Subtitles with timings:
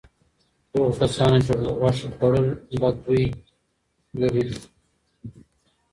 [0.71, 3.25] هغو کسانو چې غوښه خوړلې بد بوی
[4.19, 4.45] لري.